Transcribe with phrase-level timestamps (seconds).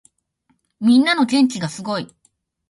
[0.79, 2.11] みんなの元気がすごい。